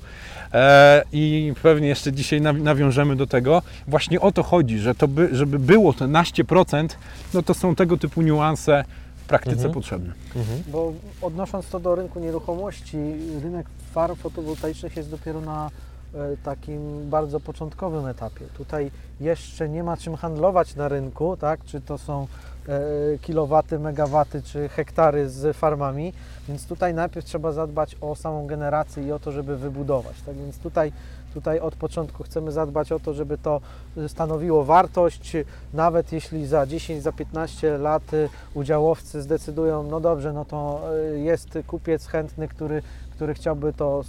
[0.55, 3.63] e, i pewnie jeszcze dzisiaj naw- nawiążemy do tego.
[3.89, 6.99] Właśnie o to chodzi, że to by, żeby było te naście procent,
[7.35, 8.85] no to są tego typu niuanse
[9.29, 9.75] praktyce Mhm.
[9.75, 10.13] potrzebne.
[10.37, 10.63] Mhm.
[10.67, 12.97] Bo odnosząc to do rynku nieruchomości,
[13.43, 15.71] rynek farm fotowoltaicznych jest dopiero na
[16.15, 18.45] e, takim bardzo początkowym etapie.
[18.57, 21.65] Tutaj jeszcze nie ma czym handlować na rynku, tak?
[21.65, 22.27] czy to są
[22.69, 26.13] e, kilowaty, megawaty, czy hektary z farmami,
[26.49, 30.17] więc tutaj najpierw trzeba zadbać o samą generację i o to, żeby wybudować.
[30.27, 30.93] Tak więc tutaj,
[31.35, 33.61] tutaj od początku chcemy zadbać o to, żeby to
[34.09, 35.33] stanowiło wartość,
[35.75, 40.81] nawet jeśli za 10, za 15 lat y, udziałowcy zdecydują, no dobrze, no to
[41.15, 44.05] y, jest kupiec chętny, który, który chciałby to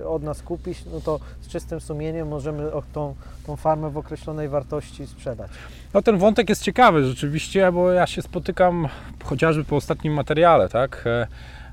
[0.00, 3.14] y, od nas kupić, no to z czystym sumieniem możemy tą,
[3.46, 5.50] tą farmę w określonej wartości sprzedać.
[5.94, 8.88] No ten wątek jest ciekawy rzeczywiście, bo ja się spotykam
[9.24, 11.04] chociażby po ostatnim materiale, tak?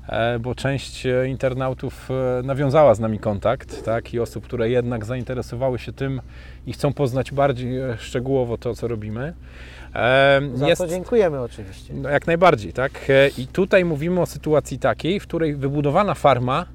[0.08, 4.14] E, Bo część e, internautów e, nawiązała z nami kontakt, tak?
[4.14, 6.20] I osób, które jednak zainteresowały się tym
[6.66, 9.34] i chcą poznać bardziej szczegółowo to, co robimy.
[10.54, 11.94] Za to dziękujemy oczywiście.
[11.94, 13.08] no, jak najbardziej, tak?
[13.38, 16.66] I tutaj mówimy o sytuacji takiej, w której wybudowana farma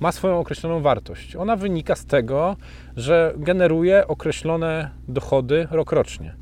[0.00, 1.36] ma swoją określoną wartość.
[1.36, 2.56] Ona wynika z tego,
[2.96, 6.34] że generuje określone dochody rokrocznie.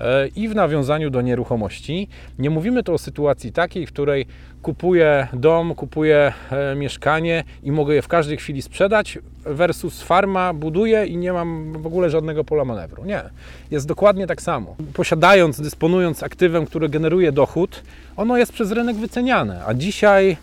[0.00, 2.08] E, i w nawiązaniu do nieruchomości.
[2.38, 4.26] Nie mówimy tu o sytuacji takiej, w której
[4.62, 11.06] kupuję dom, kupuję e, mieszkanie i mogę je w każdej chwili sprzedać versus farma buduję
[11.06, 13.04] i nie mam w ogóle żadnego pola manewru.
[13.04, 13.22] Nie.
[13.70, 14.76] Jest dokładnie tak samo.
[14.94, 17.82] Posiadając, dysponując aktywem, które generuje dochód,
[18.16, 20.36] ono jest przez rynek wyceniane, a dzisiaj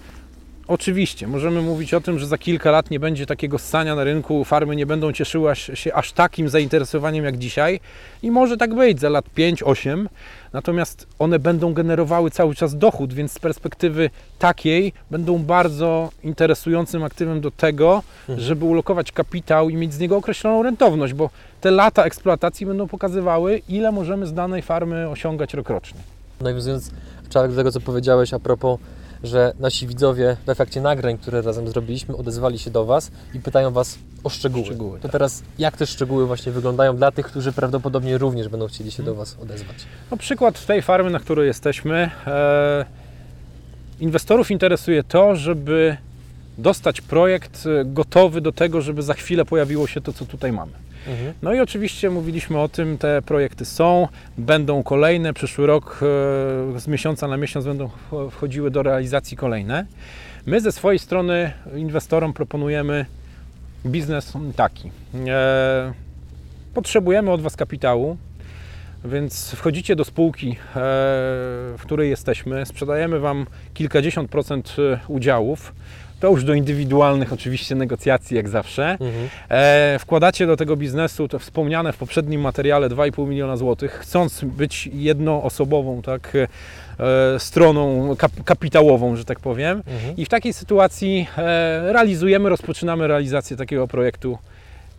[0.72, 4.46] Oczywiście, możemy mówić o tym, że za kilka lat nie będzie takiego ssania na rynku,
[4.46, 7.80] farmy nie będą cieszyły się aż takim zainteresowaniem jak dzisiaj
[8.24, 10.06] i może tak być za lat 5-8,
[10.54, 17.42] natomiast one będą generowały cały czas dochód, więc z perspektywy takiej będą bardzo interesującym aktywem
[17.42, 18.40] do tego, mhm.
[18.40, 21.30] żeby ulokować kapitał i mieć z niego określoną rentowność, bo
[21.62, 26.00] te lata eksploatacji będą pokazywały, ile możemy z danej farmy osiągać rokrocznie.
[26.42, 26.92] Nawiązując
[27.34, 28.80] do tego, co powiedziałeś a propos
[29.24, 33.72] że nasi widzowie w efekcie nagrań, które razem zrobiliśmy, odezwali się do Was i pytają
[33.72, 34.66] Was o szczegóły.
[34.66, 35.12] szczegóły to tak.
[35.12, 39.16] teraz jak te szczegóły właśnie wyglądają dla tych, którzy prawdopodobnie również będą chcieli się do
[39.16, 39.76] Was odezwać?
[40.12, 42.12] No, przykład tej farmy, na której jesteśmy.
[42.28, 42.86] E,
[44.00, 45.98] inwestorów interesuje to, żeby
[46.58, 50.72] dostać projekt e, gotowy do tego, żeby za chwilę pojawiło się to, co tutaj mamy.
[51.42, 56.00] No i oczywiście mówiliśmy o tym, te projekty są, będą kolejne, przyszły rok
[56.76, 57.90] e, z miesiąca na miesiąc będą
[58.32, 59.86] wchodziły do realizacji kolejne.
[60.46, 63.06] My ze swojej strony inwestorom proponujemy
[63.86, 64.92] biznes taki.
[65.28, 65.94] E,
[66.74, 68.18] potrzebujemy od Was kapitału,
[69.06, 70.56] więc wchodzicie do spółki, e,
[71.78, 74.76] w której jesteśmy, sprzedajemy Wam kilkadziesiąt procent
[75.08, 75.74] udziałów.
[76.22, 78.92] To już do indywidualnych oczywiście negocjacji, jak zawsze.
[78.92, 79.30] Mhm.
[79.50, 84.90] E, wkładacie do tego biznesu te wspomniane w poprzednim materiale 2,5 miliona złotych, chcąc być
[84.94, 89.84] jednoosobową, tak, e, stroną kap kapitałową, że tak powiem.
[89.88, 90.18] Mhm.
[90.18, 94.38] I w takiej sytuacji e, realizujemy, rozpoczynamy realizację takiego projektu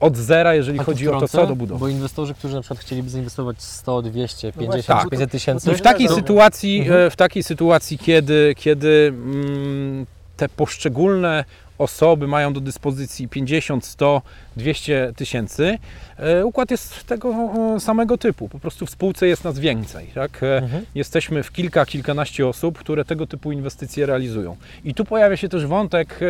[0.01, 1.81] od zera, jeżeli chodzi o to, co do budowy.
[1.81, 5.11] Bo inwestorzy, którzy na przykład chcieliby zainwestować 100, 200, 50, tak.
[5.11, 5.73] 500 tysięcy.
[5.73, 7.11] I w takiej sytuacji, mhm.
[7.11, 11.45] w takiej sytuacji, kiedy, kiedy mm, te poszczególne
[11.83, 14.23] osoby mają do dyspozycji 50, 100,
[14.57, 15.79] 200 tysięcy.
[16.17, 17.35] E, układ jest tego
[17.77, 18.49] e, samego typu.
[18.49, 20.07] Po prostu w spółce jest nas więcej.
[20.15, 20.43] Tak?
[20.43, 20.85] E, mhm.
[20.95, 24.57] Jesteśmy w kilka, kilkanaście osób, które tego typu inwestycje realizują.
[24.85, 26.21] I tu pojawia się też wątek,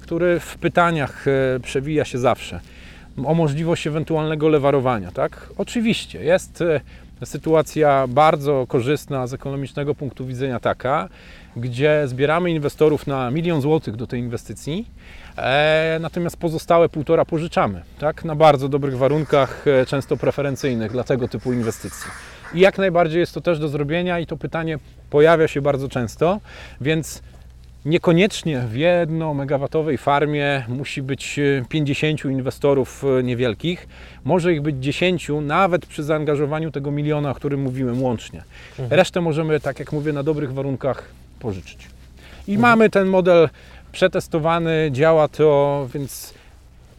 [0.00, 1.24] który w pytaniach
[1.62, 2.60] przewija się zawsze.
[3.24, 5.10] O możliwość ewentualnego lewarowania.
[5.12, 5.48] Tak?
[5.58, 6.64] Oczywiście jest
[7.24, 11.08] sytuacja bardzo korzystna z ekonomicznego punktu widzenia taka,
[11.56, 14.86] gdzie zbieramy inwestorów na milion złotych do tej inwestycji,
[15.36, 21.28] e, natomiast pozostałe półtora pożyczamy, tak, na bardzo dobrych warunkach, e, często preferencyjnych dla tego
[21.28, 22.10] typu inwestycji.
[22.54, 24.78] I jak najbardziej jest to też do zrobienia i to pytanie
[25.10, 26.40] pojawia się bardzo często,
[26.80, 27.22] więc
[27.84, 33.88] Niekoniecznie w jedno megawatowej farmie musi być 50 e, inwestorów niewielkich,
[34.24, 38.42] może ich być 10, nawet przy zaangażowaniu tego miliona, o którym mówiłem łącznie.
[38.70, 38.98] Mhm.
[38.98, 41.08] Resztę możemy, tak jak mówię, na dobrych warunkach
[41.42, 41.88] pożyczyć.
[42.48, 42.60] I mhm.
[42.60, 43.48] mamy ten model
[43.92, 46.34] przetestowany, działa to, więc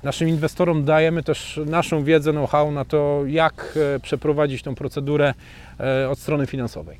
[0.04, 5.34] naszym inwestorom dajemy też naszą wiedzę, know-how na to, jak e, przeprowadzić tą procedurę
[5.80, 6.98] e, od strony finansowej.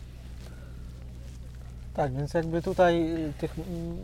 [1.94, 3.56] Tak, więc jakby tutaj y, tych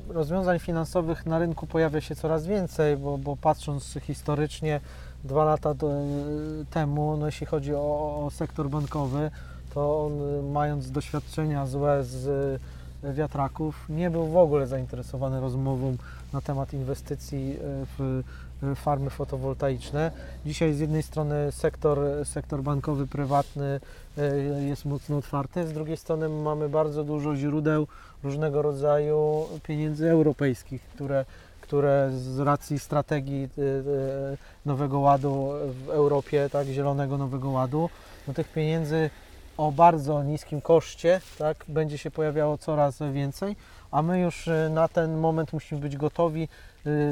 [0.10, 4.80] rozwiązań finansowych na rynku pojawia się coraz więcej, bo, bo patrząc historycznie,
[5.23, 5.91] dwa lata do,
[6.69, 9.32] temu, no jeśli chodzi o, o sektor bankowy,
[9.73, 12.62] to on, mając doświadczenia złe z
[13.04, 15.98] wiatraków, nie był w ogóle zainteresowany rozmową
[16.34, 17.58] na temat inwestycji
[17.98, 18.22] w
[18.76, 20.12] farmy fotowoltaiczne.
[20.46, 23.80] Dzisiaj z jednej strony sektor, sektor bankowy, prywatny
[24.68, 27.88] jest mocno otwarty, z drugiej strony mamy bardzo dużo źródeł
[28.24, 31.26] różnego rodzaju pieniędzy europejskich, które
[31.62, 33.50] które z racji strategii
[34.66, 35.50] Nowego Ładu
[35.86, 37.90] w Europie, tak, Zielonego Nowego Ładu,
[38.28, 39.10] no tych pieniędzy
[39.60, 43.56] o bardzo niskim koszcie, tak, będzie się pojawiało coraz więcej,
[43.91, 46.48] a my już y, na ten moment musimy być gotowi y,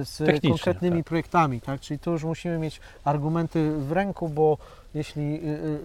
[0.05, 1.05] z konkretnymi tak.
[1.05, 4.57] projektami, tak, czyli tu już musimy mieć argumenty w ręku, bo
[4.93, 5.79] jeśli y,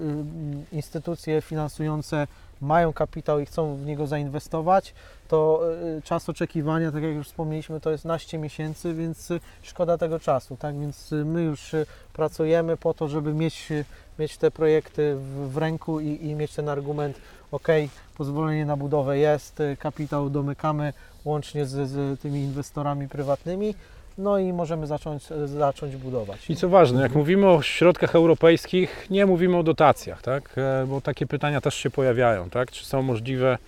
[0.72, 2.26] instytucje finansujące
[2.60, 4.94] mają kapitał i chcą w niego zainwestować,
[5.28, 5.60] to
[6.04, 9.28] czas oczekiwania, tak jak już wspomnieliśmy, to jest naście miesięcy, więc
[9.62, 11.74] szkoda tego czasu, tak, więc my już
[12.12, 13.72] pracujemy po to, żeby mieć
[14.18, 17.20] mieć te projekty w, w ręku i, i, mieć ten argument,
[17.52, 17.68] ok,
[18.16, 20.92] pozwolenie na budowę jest, y, kapitał domykamy
[21.24, 23.74] łącznie z, z tymi inwestorami prywatnymi,
[24.18, 26.50] no i możemy zacząć, zacząć budować.
[26.50, 30.54] I co ważne, jak mówimy o środkach europejskich, nie mówimy o dotacjach, tak?
[30.56, 32.70] E, bo takie pytania też się pojawiają, tak?
[32.70, 33.58] czy są możliwe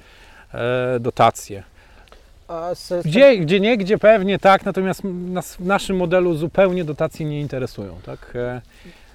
[0.54, 1.62] e, dotacje.
[3.04, 7.98] Gdzie, gdzie nie, gdzie pewnie tak, natomiast nas, w naszym modelu zupełnie dotacje nie interesują.
[8.06, 8.32] Tak?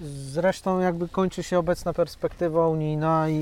[0.01, 3.33] Zresztą jakby kończy się obecna perspektywa unijna i,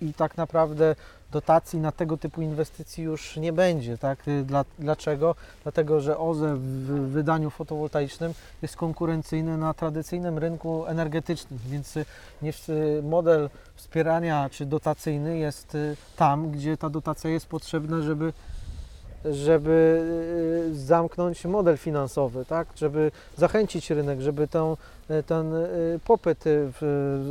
[0.00, 0.94] i, i tak naprawdę
[1.32, 3.98] dotacji na tego typu inwestycji już nie będzie.
[3.98, 4.28] Tak?
[4.28, 5.34] Y, Dla, dlaczego?
[5.62, 12.04] Dlatego, że OZE w wydaniu fotowoltaicznym jest konkurencyjny na tradycyjnym rynku energetycznym, więc y,
[12.42, 15.76] nie, y, model wspierania czy dotacyjny jest
[16.16, 18.32] tam, gdzie ta dotacja jest potrzebna, żeby
[19.30, 20.02] żeby
[20.70, 22.68] y, zamknąć model finansowy, tak?
[22.76, 24.76] żeby zachęcić rynek, żeby tą,
[25.10, 26.44] y, ten y, popyt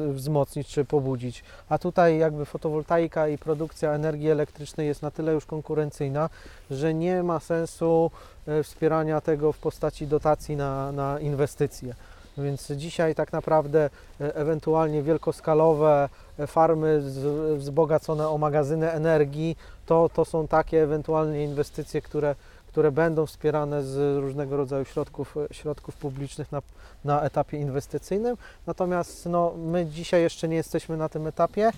[0.09, 1.43] wzmocnić czy pobudzić.
[1.69, 6.29] A tutaj jakby fotowoltaika i produkcja energii elektrycznej jest na tyle już konkurencyjna,
[6.71, 8.11] że nie ma sensu
[8.63, 11.95] wspierania tego w postaci dotacji na, na inwestycje.
[12.37, 13.89] Więc dzisiaj tak naprawdę
[14.21, 17.01] e, ewentualnie wielkoskalowe e, farmy
[17.55, 22.35] wzbogacone o magazyny energii, to, to są takie ewentualnie inwestycje, które,
[22.67, 26.61] które będą wspierane z różnego rodzaju środków, e, środków publicznych na,
[27.05, 28.37] na etapie inwestycyjnym.
[28.67, 31.71] Natomiast no, my dzisiaj jeszcze nie jesteśmy na tym etapie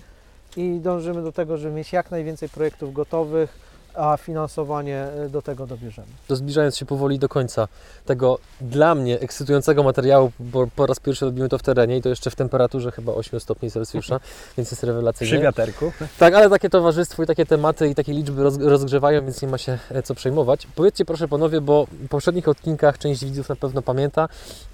[0.56, 3.67] i dążymy do tego, żeby mieć jak najwięcej projektów gotowych,
[3.98, 6.08] a finansowanie e, do tego dobierzemy.
[6.28, 7.68] To zbliżając się powoli do końca
[8.06, 12.08] tego dla mnie ekscytującego materiału, bo po raz pierwszy robimy to w terenie i to
[12.08, 14.20] jeszcze w temperaturze chyba 8 stopni Celsjusza,
[14.56, 15.38] więc jest Przy rewelacyjnie.
[15.38, 15.92] wiaterku.
[16.18, 19.58] Tak, ale takie towarzystwo i takie tematy i takie liczby roz, rozgrzewają, więc nie ma
[19.58, 20.66] się e, co przejmować.
[20.74, 24.28] Powiedzcie proszę panowie, bo w poprzednich odcinkach część widzów na pewno pamięta,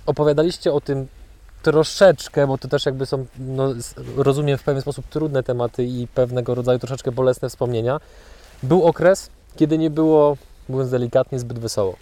[0.07, 1.07] opowiadaliście o tym
[1.63, 3.75] troszeczkę, bo to też jakby są, no,
[4.17, 8.01] rozumiem, w pewien sposób trudne tematy i pewnego rodzaju troszeczkę bolesne wspomnienia.
[8.63, 10.37] Był okres, kiedy nie było,
[10.69, 11.97] mówiąc delikatnie, zbyt wesoło.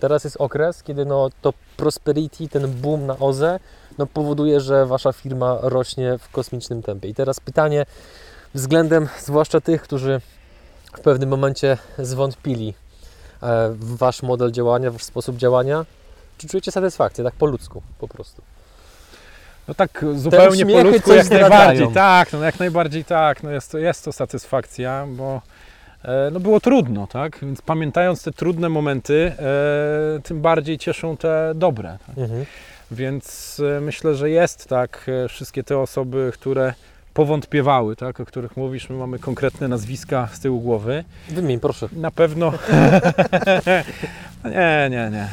[0.00, 3.60] Teraz jest okres, kiedy no, to prosperity, ten boom na OZE
[3.98, 7.08] no, powoduje, że Wasza firma rośnie w kosmicznym tempie.
[7.08, 7.86] I teraz pytanie
[8.54, 10.20] względem zwłaszcza tych, którzy
[10.96, 12.74] w pewnym momencie zwątpili
[13.42, 15.86] e, w Wasz model działania, w Wasz sposób działania.
[16.38, 18.42] Czy czujecie satysfakcję, tak po ludzku po prostu?
[19.68, 21.50] No tak zupełnie po ludzku jak zdradzają.
[21.50, 21.88] najbardziej.
[21.92, 23.42] Tak, no jak najbardziej tak.
[23.42, 25.40] No jest, to, jest to satysfakcja, bo e,
[26.32, 27.38] no było trudno, tak?
[27.42, 31.98] Więc pamiętając te trudne momenty, e, tym bardziej cieszą te dobre.
[32.06, 32.16] Tak?
[32.90, 36.74] Więc e, myślę, że jest tak, e, wszystkie te osoby, które
[37.14, 41.04] powątpiewały, tak, o których mówisz, my mamy konkretne nazwiska z tyłu głowy.
[41.28, 41.88] Wymień, proszę.
[41.92, 42.52] Na pewno.
[44.44, 45.28] nie, nie, nie.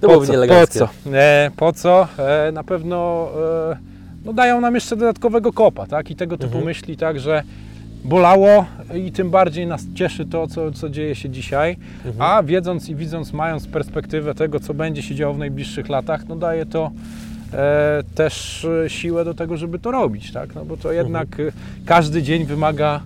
[0.00, 0.32] To po co?
[0.48, 0.88] Po co?
[1.12, 2.08] E, po co?
[2.18, 3.28] E, na pewno
[3.72, 3.76] e,
[4.24, 6.10] no dają nam jeszcze dodatkowego kopa, tak?
[6.10, 6.64] I tego typu Mhm.
[6.64, 7.42] myśli, tak, że
[8.04, 8.64] bolało
[9.06, 12.22] i tym bardziej nas cieszy to, co, co dzieje się dzisiaj, Mhm.
[12.22, 16.36] a wiedząc i widząc, mając perspektywę tego, co będzie się działo w najbliższych latach, no
[16.36, 16.90] daje to
[17.52, 20.54] e, też e, siłę do tego, żeby to robić, tak?
[20.54, 21.52] No bo to jednak e,
[21.86, 23.00] każdy dzień wymaga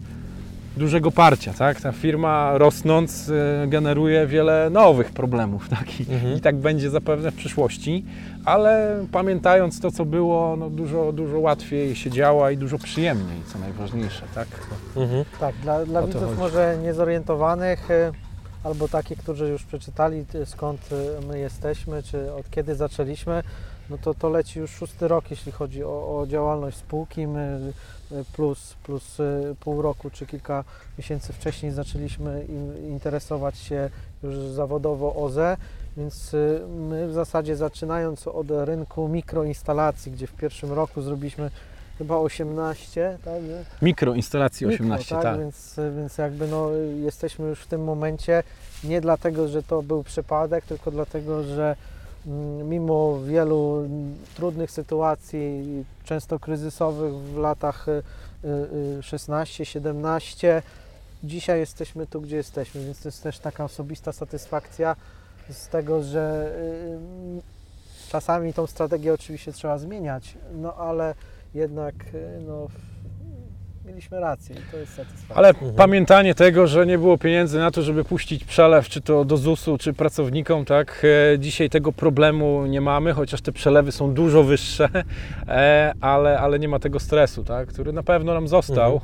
[0.77, 1.81] dużego parcia, tak?
[1.81, 6.01] Ta firma rosnąc e, generuje wiele nowych problemów, tak?
[6.01, 6.37] I, Mhm.
[6.37, 8.05] i tak będzie zapewne w przyszłości,
[8.45, 13.59] ale pamiętając to, co było, no dużo, dużo łatwiej się działa i dużo przyjemniej, co
[13.59, 14.49] najważniejsze, tak?
[14.97, 15.25] Mhm.
[15.41, 16.39] Tak, dla, dla widzów chodzi.
[16.39, 18.13] może niezorientowawanych y,
[18.65, 23.43] albo takich, którzy już przeczytali y, skąd y, my jesteśmy, czy od kiedy zaczęliśmy,
[23.91, 27.27] no to to leci już szósty rok, jeśli chodzi o, o działalność spółki.
[27.27, 27.73] My
[28.13, 30.65] y, plus, plus y, pół roku czy kilka
[30.99, 33.91] miesięcy wcześniej zaczęliśmy in, interesować się
[34.23, 35.57] już zawodowo OZE,
[35.97, 41.51] więc y, my w zasadzie zaczynając od rynku mikroinstalacji, gdzie w pierwszym roku zrobiliśmy
[41.99, 43.43] chyba 18, tak?
[43.43, 43.65] nie?
[43.83, 45.39] Mikroinstalacje Mikro, 18, tak.
[45.39, 46.71] Więc, więc jakby no,
[47.03, 48.43] jesteśmy już w tym momencie
[48.85, 51.77] nie dlatego, że to był przypadek, tylko dlatego, że
[52.65, 58.03] mimo wielu mm, trudnych sytuacji, często kryzysowych w latach y,
[58.45, 60.63] y, 16-17,
[61.25, 64.97] dzisiaj jesteśmy tu, gdzie jesteśmy, więc to jest też taka osobista satysfakcja
[65.51, 66.53] z tego, że
[67.39, 71.15] y, czasami tą strategię oczywiście trzeba zmieniać, no ale
[71.55, 72.69] jednak y, no,
[73.85, 75.37] mieliśmy rację i to jest satysfakcja.
[75.37, 75.75] Ale Mhm.
[75.75, 79.79] pamiętanie tego, że nie było pieniędzy na to, żeby puścić przelew, czy to do ZUS-u,
[79.79, 84.89] czy pracownikom, tak, e, dzisiaj tego problemu nie mamy, chociaż te przelewy są dużo wyższe,
[85.49, 89.01] e, ale, ale nie ma tego stresu, tak, który na pewno nam został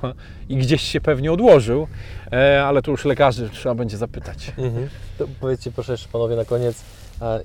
[0.49, 1.87] i gdzieś się pewnie odłożył,
[2.33, 4.53] e, ale tu już lekarzy trzeba będzie zapytać.
[4.59, 4.89] Mhm.
[5.19, 6.83] To powiedzcie proszę jeszcze panowie na koniec,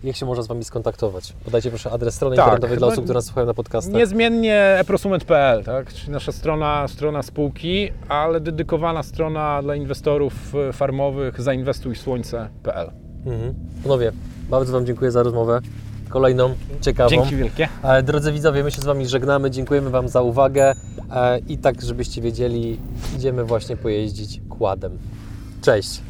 [0.03, 1.33] jak się można z Wami skontaktować?
[1.45, 3.93] Podajcie proszę adres strony Tak, internetowej dla no, osób, które nas słuchają na podcastach.
[3.93, 5.93] Niezmiennie eprosument.pl, tak?
[5.93, 12.91] czyli nasza strona, strona spółki, ale dedykowana strona dla inwestorów e, farmowych zainwestujsłońce.pl.
[13.25, 13.53] Mhm.
[13.83, 14.11] Panowie,
[14.49, 15.59] bardzo Wam dziękuję za rozmowę.
[16.09, 17.09] Kolejną, ciekawą.
[17.09, 17.67] Dzięki wielkie.
[17.83, 20.73] E, Drodzy widzowie, my się z Wami żegnamy, dziękujemy Wam za uwagę
[21.11, 22.79] e, i tak, żebyście wiedzieli,
[23.15, 24.97] idziemy właśnie pojeździć kładem.
[25.61, 26.01] Cześć!